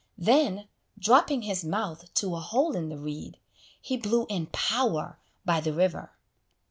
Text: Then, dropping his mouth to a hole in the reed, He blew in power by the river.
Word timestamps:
Then, 0.17 0.67
dropping 0.97 1.43
his 1.43 1.63
mouth 1.63 2.11
to 2.15 2.35
a 2.35 2.39
hole 2.39 2.75
in 2.75 2.89
the 2.89 2.97
reed, 2.97 3.37
He 3.79 3.97
blew 3.97 4.25
in 4.31 4.47
power 4.47 5.19
by 5.45 5.61
the 5.61 5.73
river. 5.73 6.09